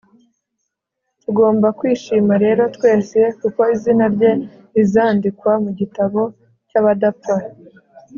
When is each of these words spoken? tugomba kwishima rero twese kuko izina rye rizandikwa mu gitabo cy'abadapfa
tugomba 1.21 1.67
kwishima 1.79 2.33
rero 2.45 2.63
twese 2.75 3.19
kuko 3.39 3.61
izina 3.75 4.05
rye 4.15 4.31
rizandikwa 4.75 5.51
mu 5.63 5.71
gitabo 5.79 6.21
cy'abadapfa 6.69 7.35